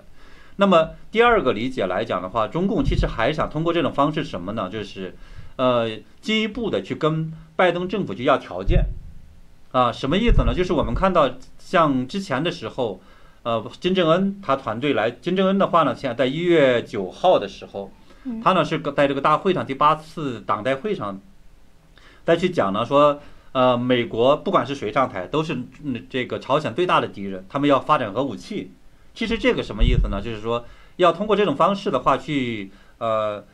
[0.56, 4.68] 那么第二个理解来讲的话，中共其实还想通过这种方式什么呢？
[4.68, 5.16] 就是，
[5.56, 5.88] 呃，
[6.20, 8.86] 进一步的去跟拜登政府去要条件，
[9.72, 10.54] 啊，什么意思呢？
[10.54, 13.00] 就是我们看到像之前的时候。
[13.44, 17.90] 呃，金正恩他团队来，金正恩的话呢，现在在一月九号的时候，
[18.40, 21.20] 他呢是在这个大会上第八次党代会上，
[22.24, 23.18] 再去讲呢说，
[23.50, 25.58] 呃，美国不管是谁上台，都是
[26.08, 28.70] 这个朝鲜最大的敌人，他们要发展核武器。
[29.14, 30.20] 其实这个什么意思呢？
[30.20, 30.64] 就是说
[30.96, 33.44] 要通过这种方式的话去呃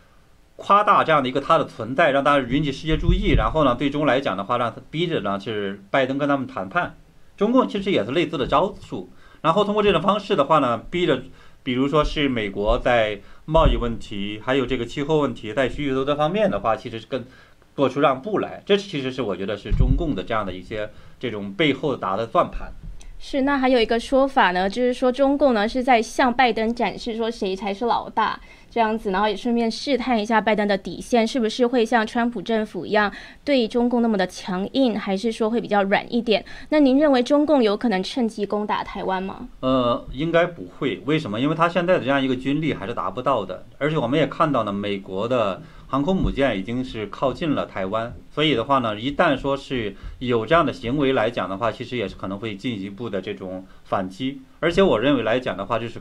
[0.57, 6.97] 夸大这样的一个他的存在，让大家引起世界注意，然后呢，最终来讲的话，让他逼着呢是拜登跟他们谈判。
[7.37, 9.11] 中共其实也是类似的招数。
[9.41, 11.23] 然后通过这种方式的话呢，逼着，
[11.63, 17.25] 比如说是美国在贸易问题，还有这个气候问题，在许许多多方面的话，其实是更
[17.77, 18.63] 做出让步来。
[18.67, 20.91] 这其实是我觉得是中共的这样的一些
[21.21, 22.73] 这种背后打的算盘。
[23.21, 28.41] 是，那还有一个说法呢，就是说中共呢是在向拜登展示说谁才是老大。
[28.71, 33.13] 这样子，然后也顺便试探一下拜登的底线，是不是会像川普政府一样
[33.45, 36.45] 对中共那么的强硬，还是说会比较软一点？
[36.69, 39.49] 那您认为中共有可能趁机攻打台湾吗？
[39.61, 41.01] 呃，应该不会。
[41.07, 41.41] 为什么？
[41.41, 54.43] 因为他现在的这样一个军力还是达不到的，而且我们也看到呢，美国的航空母舰已经是靠近了台湾，所以的话呢，一旦说是有这样的行为来讲的话，其实也是可能会进一步的这种反击。
[54.61, 55.99] 而且我认为来讲的话，就是。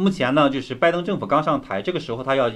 [0.00, 2.50] 目前呢，就是拜登政府刚上台，这个时候他要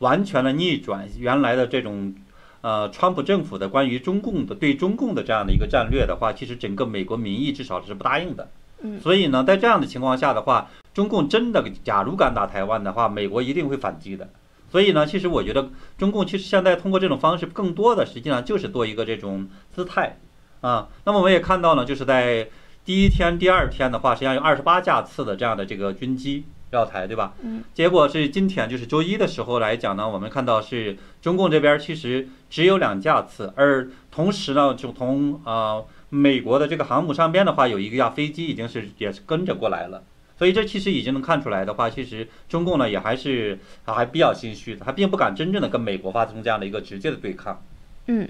[0.00, 2.12] 完全的逆转原来的这种，
[2.60, 8.50] 呃，川普政府的关于中共的对中共的这样的一个战略的话，其实整个美国民意至少是不答应的。
[8.80, 14.28] 嗯，所以呢，在这样的情况下的话，中共真的假如敢打台湾的话，美国一定会反击的。
[14.68, 20.18] 所以呢，其实我觉得中共其实现在通过这种方式，更多的实际上就是做一个这种姿态
[20.62, 20.88] 啊。
[21.04, 22.48] 那么我们也看到呢，就是在
[22.84, 26.44] 第一天、第二天的话，实际上有二十八架次的这样的这个军机。
[26.70, 27.34] 绕台对吧？
[27.42, 40.02] 嗯，结果是今天就是周一的时候来讲呢，我们看到是中共这边其实只有两架次，而同时呢，就从呃美国的这个航母上边的话，有一架飞机已经是也是跟着过来了，
[40.38, 47.62] 所以这其实已经能看出来的话，其实中共呢也还是还比较心虚的，他并不敢真正的跟美国发生这样的一个直接的对抗。
[48.06, 48.28] 嗯。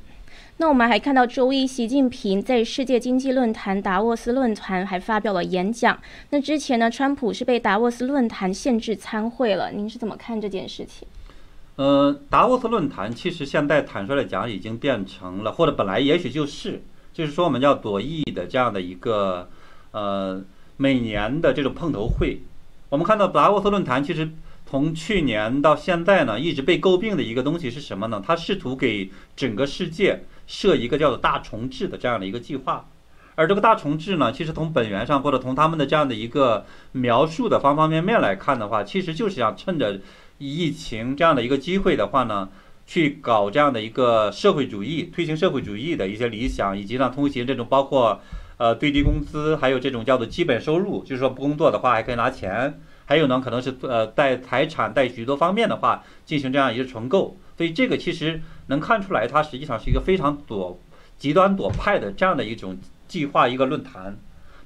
[0.60, 5.96] 那我们还看到周一，习近平在世界经济论坛达沃斯论坛还发表了演讲。
[6.30, 9.70] 那之前呢，川普是被达沃斯论坛限制参会了。
[9.70, 11.06] 您是怎么看这件事情？
[11.76, 19.48] 呃，达沃斯论坛其实现在坦率的讲，已经变成了，或者本来也许就是，就是说我们叫左翼的这样的一个
[19.92, 20.42] 呃
[20.76, 22.40] 每年的这种碰头会。
[22.88, 24.28] 我们看到达沃斯论坛其实。
[24.70, 28.22] 从去年到现在呢，一直被诟病的一个东西是什么呢？
[28.22, 32.88] 他试图给整个世界设一个叫做大重置的这样的一个计划，
[33.37, 40.00] 而这个大重置呢，其实从本源上或者从他们的这样的一个描述的方方面面来看的话，其实就是想趁着
[40.38, 42.48] 疫情这样的一个机会的话呢，
[42.87, 48.20] 去搞这样的一个社会主义，推行社会主义的一些理想，以及呢通行这种包括
[48.56, 52.80] 呃最低工资，还有这种叫做基本收入，就是说不工作的话还可以拿钱。
[53.04, 60.78] 还有呢，可能是呃带财产带许多方面的话进行这样一个重构，所以这个其实能看出来，它实际上是一个非常左
[61.18, 64.16] 极端左派的这样的一种计划一个论坛。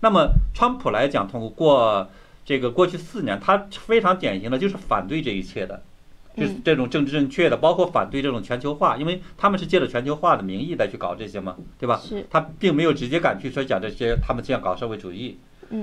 [0.01, 2.11] 那么川普来讲，通过
[2.45, 5.83] 这个过去四年，他非常典型的就是反对这一切的，
[6.37, 11.99] 就是这种政治正确的，包括反对这种全球化，因为他们是借着全球化的名义再去搞这些嘛，对吧？
[12.05, 12.27] 是。
[12.29, 15.39] 他并没有直接敢去说讲这些，他们这样搞社会主义。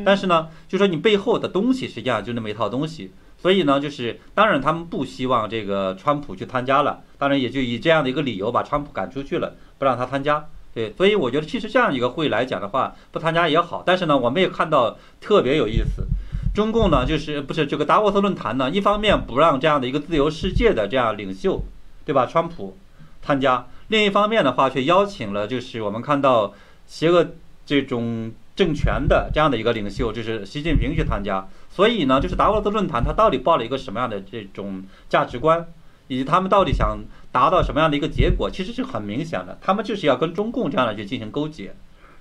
[0.06, 3.12] 但是呢，就说你背后的东西实际上就那么一套东西，
[3.42, 10.46] 所以呢，就是当然他们不希望这个川普去参加了，当然也就以这样的一个理由把川普赶出去了，不让他参加。
[10.74, 13.82] 对，所以我觉得其实这样一个会议来讲的话，不参加也好。
[13.86, 16.06] 但是呢，我们也看到特别有意思，
[16.54, 21.64] 中共呢就是不是这个达沃斯论坛呢，一方面不让这样的一个自由世界的这样领袖，
[22.06, 22.26] 对吧？
[22.26, 22.78] 川普
[23.22, 26.54] 参加，另一方面的话却邀请了就是我们看到
[26.86, 27.26] 邪恶
[27.66, 28.34] 这种。
[28.60, 31.48] 政权的这样的一个领袖，就是习近平去参加。
[31.70, 35.66] 所以呢，就是达沃斯论坛，它到底抱了一个什么样的这种价值观，
[36.10, 37.00] 以及他们到底想
[37.32, 39.58] 达到什么样的一个结果，其实是很明显的。
[39.62, 41.74] 他们就是要跟中共这样的去进行勾结。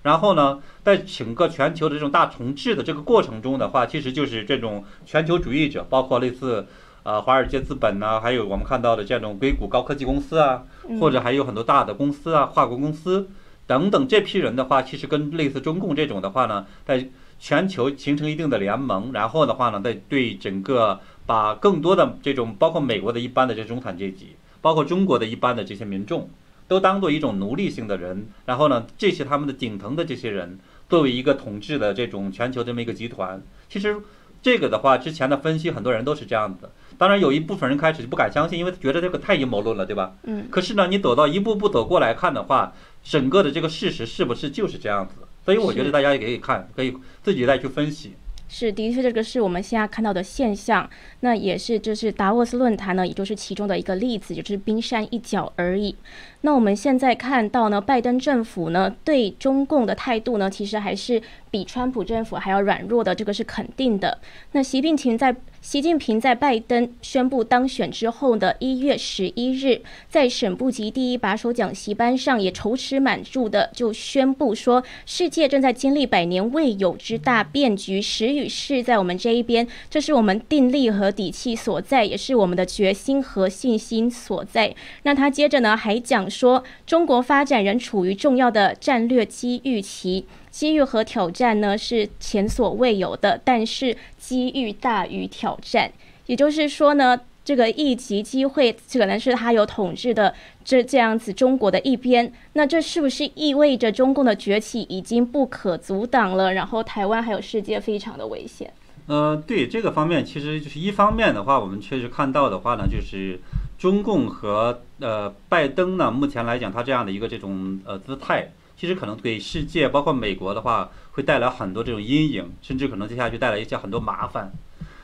[0.02, 6.68] 然后呢，在整个全球的这种大重置的这个过程中的话，其实就是这种全球主义者，包括类似
[7.02, 10.62] 呃华尔街资本呐，还有我们看到的这种硅谷高科技公司啊，
[11.00, 13.28] 或者还有很多大的公司啊，跨国公司
[13.68, 26.28] 等等这批人的话，其实跟类似中共这种的话呢，在全球形成一定的联盟，然后的话呢，在对整个把更多的这种包括美国的一般的这中产阶级，包括中国的一般的这些民众。
[26.66, 33.96] 都当做一种奴隶性的人，然后呢，这些他们的顶层的这些人，作为一个统治的这种全球这么一个集团，其实
[34.42, 36.68] 这个的话，之前的分析很多人都是这样子。
[36.98, 40.12] 当然有一部分人开始就不敢相信，因为觉得这个太阴谋论了，对吧？
[40.24, 40.46] 嗯。
[40.50, 45.14] 可是呢，你走到一步步走过来看的话，整个的这个事实是不是就是这样子？
[45.44, 48.12] 所以我觉得大家也可以看，可以自己再去分析。
[48.50, 50.88] 是，的确，这个是我们现在看到的现象。
[51.20, 55.94] 那也是，就是达沃斯论坛呢，也就是其中的一个例子，就是冰山一角而已。
[56.40, 64.18] 那我们现在看到呢，拜登政府呢对中共的态度呢，其实还是比川普政府还要软弱的，这个是肯定的。
[64.52, 84.72] 那习近平在习近平在拜登宣布当选之后的一月十一日，在省部级第一把手讲习班上，也踌躇满志的就宣布说，世界正在经历百年未有之大变局，时与势在我们这一边，这是我们定力和底气所在，也是我们的决心和信心所在。
[85.02, 86.28] 那他接着呢还讲。
[86.28, 95.90] 说中国发展仍处于重要的战略机遇期，机遇和挑战呢是前所未有的，但是机遇大于挑战。
[96.26, 106.52] 也就是说呢，这个一级机会可能是他有统治的这这样子中国的一边，那这是不是意味着中共的崛起已经不可阻挡了？
[106.52, 108.70] 然后台湾还有世界非常的危险。
[109.06, 113.40] 呃，对这个方面，其实就是一方面的话，我们确实看到的话呢，就是
[113.78, 124.52] 中共和呃拜登呢，目前来讲，他这样的一个这种呃姿态，其实可能给世界，包括美国的话，会带来很多这种阴影，甚至可能接下去带来一些很多麻烦。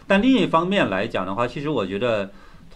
[0.06, 2.30] 但另一方面来讲的话，其实我觉得。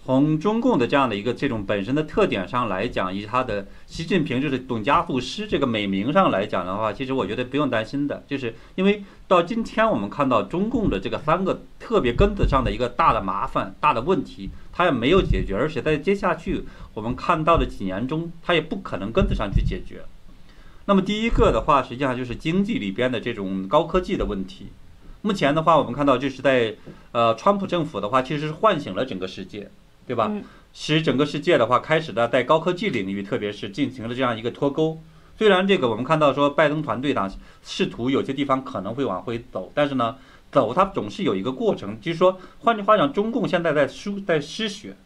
[0.04, 20.02] 从中共的这样的一个这种本身的特点上来讲，以及他的习近平就是董家护师这个美名上来讲的话，其实我觉得不用担心的，就是因为到今天我们看到中共的这个三个特别根子上的一个大的麻烦、大的问题，它也没有解决，而且在接下去我们看到的几年中，它也不可能根子上去解决。
[20.88, 24.68] 那么第一个的话，实际上就是经济里边的这种高科技的问题。
[25.20, 26.74] 目前的话，我们看到就是在
[27.12, 29.70] 呃，川普政府的话，其实是唤醒了整个世界。
[30.06, 30.32] 对吧？
[30.72, 35.02] 使整个世界的话开始的在高科技领域，特别是进行了这样一个脱钩。
[35.36, 37.30] 虽然这个我们看到说拜登团队呢
[37.62, 40.16] 试图有些地方可能会往回走，但是呢
[40.50, 42.00] 走它总是有一个过程。
[42.00, 44.96] 就是说，换句话讲，中共现在在输在失血，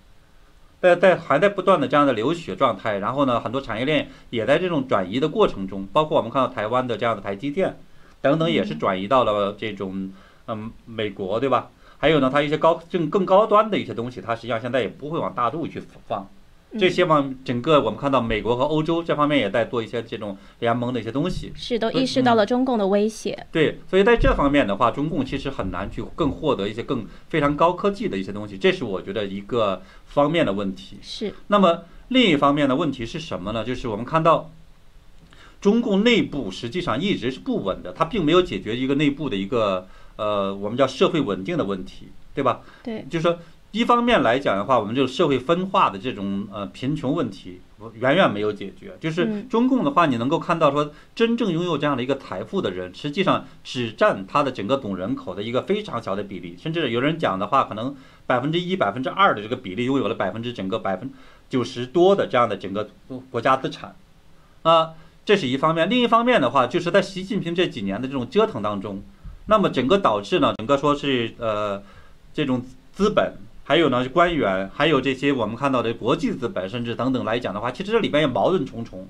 [0.83, 2.99] 在在还在不断的这样的流血状态。
[2.99, 7.79] 然后呢，很多产业链也在这种转移的过程中，包括我们看到台湾的这样的台积电
[8.21, 10.13] 等等，也是转移到了这种
[10.49, 11.71] 嗯美国，对吧？
[11.99, 16.29] 还有呢，它一些高更更高端的一些东西，它实际上现在也不会往大陆去放。
[16.79, 23.47] 这些往整个我们看到美国和欧洲这方面也在做一些这种联盟的一些东西，是都意识到了中共的威胁。
[23.53, 30.99] 对，所以在这方面的话，中共其实很难去更获得一些更非常高科技的一些东西，这是我觉得一个方面的问题。
[31.03, 31.35] 是。
[31.49, 33.65] 那么另一方面的问题是什么呢？
[33.65, 34.51] 就是我们看到
[35.61, 39.87] 中共内部实际上一直是不稳的，它并没有解决一个内部的一个。
[40.17, 42.61] 呃，我们叫社会稳定的问题，对吧？
[42.85, 43.39] 对，就是说，
[43.73, 47.61] 一方面来讲的话，我们这个社会分化的这种呃贫穷问题，
[47.95, 48.97] 远远没有解决。
[49.01, 61.11] 就是中共的话，你能够看到说，真正拥有这样的一个财富的人，实际上只占他的整个总人口的一个非常小的比例，甚至有人讲的话，可能百分之一、百分之二的这个比例，拥有了百分之整个百分
[61.49, 62.91] 九十多的这样的整个
[63.31, 63.97] 国家资产，
[64.65, 64.91] 啊，
[65.25, 65.89] 这是一方面。
[65.89, 69.03] 另一方面的话，就是在习近平这几年的这种折腾当中。
[69.47, 71.83] 那么整个导致呢，整个说是呃，
[72.35, 73.33] 这种资本，
[73.65, 79.09] 还有呢官员，还有这些我们看到的国际资本，甚至等等来讲的话，其实这里边也矛盾重重。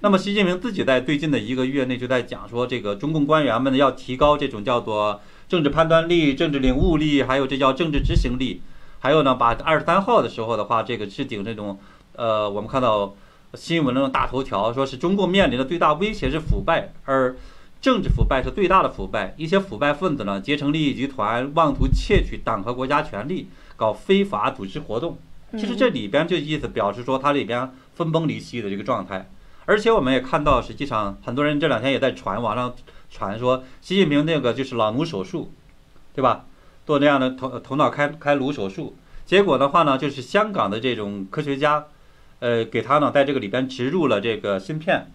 [0.00, 8.62] 那么习近平自己在最近的一个月内就在讲说，这个中共官员们要提高这种叫做政治判断力、政治领悟力，还有这叫政治执行力，
[9.00, 11.78] 还有呢，把二十三号的时候的话，这个置顶这种
[12.14, 13.14] 呃，我们看到
[13.54, 17.36] 新闻那种大头条，说是中共面临的最大威胁是腐败，而。
[17.82, 23.48] 政治腐败是最大的腐败，一些腐败分子呢结成利益集团，妄图窃取党和国家权力，
[23.82, 25.18] 搞非法组织活动。
[25.58, 29.28] 其实这里边就意思表示说，它里边分崩离析的这个状态。
[29.64, 32.74] 而且我们也看到，实际上很多人这两天也在传，网上
[33.10, 35.50] 传说习近平那个就是脑颅手术，
[36.14, 36.44] 对吧？
[36.86, 41.86] 做那样的头头脑开开颅手术，结果的话呢，就是香港的这种科学家，
[42.40, 45.12] 呃，给他呢在这个里边植入了这个芯片，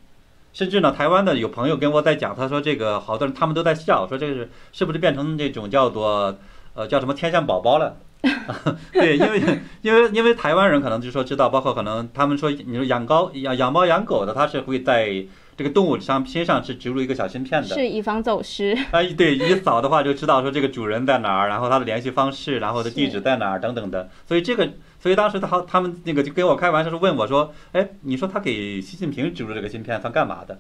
[0.53, 6.38] 甚至呢，台湾的有朋友跟我在讲，他说这个好多人他们都在笑，说这是是不是变成这种叫做
[6.74, 7.97] 呃叫什么天线宝宝了？
[8.94, 9.42] 对，因为
[9.82, 15.26] 因为因为台湾人可能就说知道，包括可能他们说你说养高养养猫养狗的，他是会在。
[15.58, 18.78] 这个动物上身上是植入一个小芯片的，是以防走失。
[18.92, 24.08] 啊， 对，一扫的话就知道说这个主人在哪儿，然后他的联系方式，然后的地址在哪儿等等的。
[24.28, 24.70] 所以这个，
[25.00, 30.60] 所以当时他他们那个就跟我开玩笑说问我说，哎，你说他给习近平植入这个芯片算干嘛的？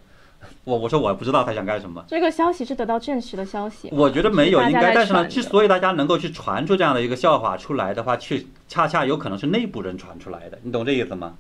[0.67, 2.03] 我我说我不知道他想干什么。
[2.09, 3.87] 这个消息是得到证实的消息。
[3.89, 11.35] 我觉得没有应该，但是呢，之所以大家能够去传出这样的一个笑话出来的话，却恰恰有可能是内部人传出来的，你懂这意思吗？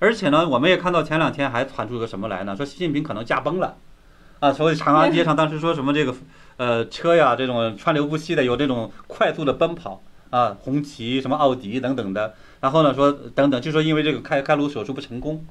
[0.00, 2.56] 而且呢，我们也看到前两天还传出个什么来呢？
[2.56, 3.76] 说习近平可能驾崩了，
[4.40, 6.12] 啊，所以长安街上 当时说什么这个，
[6.56, 15.46] 呃，车呀这种川流不息的有这种快速的奔跑啊，红旗什么奥迪等等的，然后呢说等等，就说因为这个开开颅手术不成功，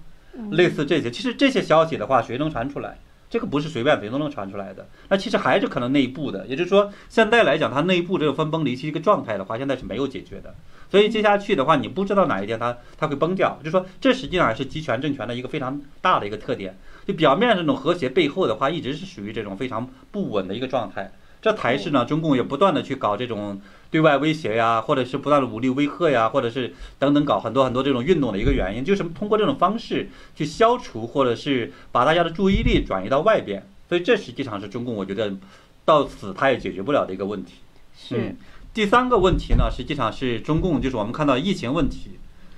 [0.51, 2.97] 类似这些，其实这些消息的话，谁能传出来？
[3.31, 10.53] 这个不是随便谁都能传出来的，那其实还是可能内部的，也就是说，现在来讲，它内部这个分崩离析一个状态的话，现在是没有解决的。
[10.89, 16.77] 所以接下去的话，你不知道哪一天它它会崩掉，就说这实际上是集权政权的一个非常大的一个特点。
[17.07, 21.09] 就表面这种和谐背后的话，一直是属于这种非常不稳的一个状态。
[21.41, 33.67] 这才是呢，中共也不断的去搞这种对外威胁呀，或者是不断的武力威吓呀，或者是等等搞很多很多这种运动的一个原因，就是通过这种方式去消除，或者是把大家的注意力转移到外边。
[33.89, 35.33] 所以这实际上是中共，我觉得
[35.83, 37.55] 到此他也解决不了的一个问题。
[37.97, 38.35] 是。
[38.73, 42.11] 第三个问题呢，实际上是中共，就是我们看到疫情问题，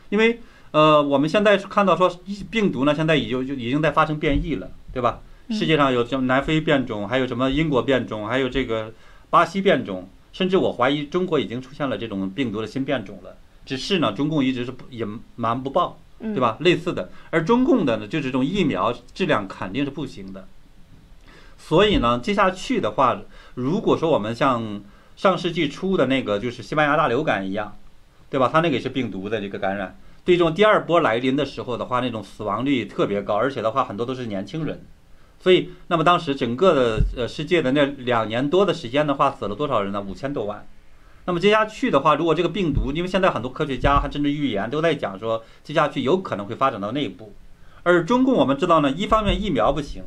[0.09, 2.19] 因为呃，我们现在是看到说
[2.51, 5.21] 病毒呢，现在已经就已经在发生变异了，对吧？
[5.49, 8.93] 世界上有什么南非变种，还有什么英国变种，还有这个
[9.29, 13.35] 巴西变种，甚至我怀疑中国已经出现了这种病毒的新变种了。
[13.65, 16.57] 只是呢，中共一直是隐瞒不报，对吧？
[16.59, 20.47] 类似的，而中共的呢，就这种疫苗质量肯定是不行的。
[21.57, 23.21] 所以呢，接下去的话，
[23.55, 24.81] 如果说我们像
[25.15, 27.77] 上世纪初的那个就是西班牙大流感一样，
[28.29, 28.49] 对吧？
[28.51, 34.83] 它那个也是病毒的这个感染，对这种第二波来临的时候的话，那种死亡率特别高，而且的话很多都是年轻人。
[35.43, 40.01] 所以，那么当时整个的呃世界的那两年多的时间的话，死了多少人呢？
[40.01, 40.65] 五千多万。
[41.25, 47.33] 那么接下去的话，如果这个病毒，因为现在很多科学家还甚至预言都在讲说，接下去有可能会发展到内部。
[47.83, 50.03] 而中共我们知道呢，一方面疫苗不行，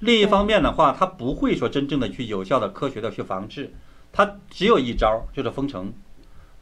[0.00, 3.72] 另一方面的话，它不会说真正的去有效的科学的去防治，
[4.12, 5.90] 它只有一招，就是封城。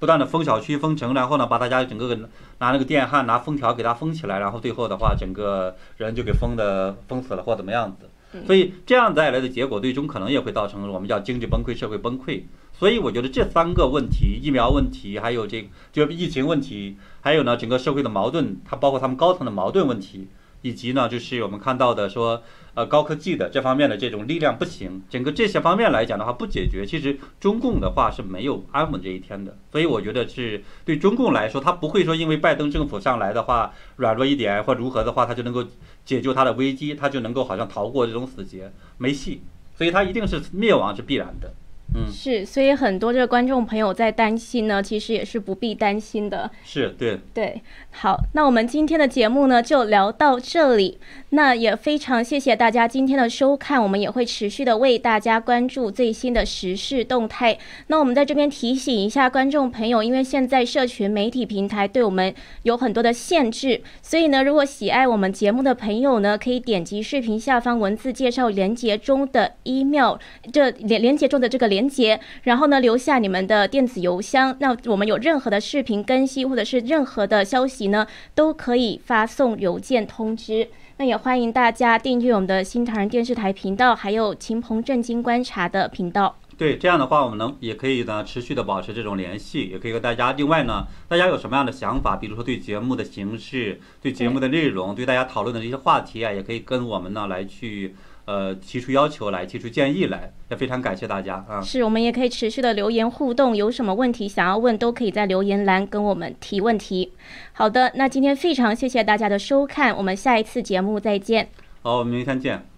[0.01, 2.17] 不断的封小区、封城，然后呢，把大家整个
[2.59, 8.09] 拿那个电焊、拿封条给它封起来，然后最后的话，整个人就给封的封死了或怎么样子。
[8.47, 12.43] 所以这样带来的结果，最终可能也会造成我们叫经济崩溃、社会崩溃。
[12.73, 20.29] 所以我觉得这三个问题：疫苗问题，还有这就疫情问题，还有呢整个社会的矛盾，它包括他们高层的矛盾问题。
[20.63, 22.43] 以及呢，就是我们看到的说，
[22.75, 29.57] 呃，高科技的这方面的这种力量不行，整个这些方面来讲的话不解决，其实中共的话是没有安稳这一天的。
[29.73, 35.65] 所以我觉得是对中共来说，他不会说因为拜登政府上来的话软弱一点或如何的话，他就能够
[36.05, 39.43] 解救他的危机，他就能够好像逃过这种死劫，没戏。
[39.77, 41.55] 所以他一定是灭亡是必然的。
[41.93, 46.49] 嗯，是，所以很多这个观众朋友在担心呢，其实也是不必担心的。
[46.65, 47.61] 是对，对，
[47.91, 50.99] 好，那我们今天的节目呢就聊到这里。
[51.31, 57.59] 那也非常谢谢大家今天的收看，我们也会持续的为大家关注最新的时事动态。
[57.89, 62.33] 那我们在这边提醒一下观众朋友，因为现在社群媒体平台对我们
[62.63, 70.17] 有很多的限制，所以呢，如果喜爱我们节目的朋友呢，可以点击视频下方文字介绍连接中的 email，
[70.53, 71.80] 这连连接中的这个连。
[71.81, 74.55] 连接，然后呢，留下你们的电子邮箱。
[74.61, 80.69] 那我们有任何的视频更新或者是任何的消息呢，都可以发送邮件通知。
[80.99, 86.37] 那也欢迎大家订阅我们的新唐人电视台频道，还有秦鹏正经观察的频道。
[86.59, 90.33] 对，这样的话，我们能也可以呢持续的保持这种联系，也可以和大家。
[90.33, 97.95] 另外呢，大家有什么样的想法，比如说对节目的形式、对节目的内容、对大家讨论的这些话题啊，也可以跟我们呢来去。
[98.25, 101.61] 呃，提出要求来，提出建议来，也非常感谢大家啊！
[101.61, 107.13] 是我们也可以持续的留言互动，有什么问题想要问，都可以在留言栏跟我们提问题。
[107.53, 111.49] 好的，那今天非常谢谢大家的收看，我们下一次节目再见。
[111.83, 112.70] 好，我们明天见。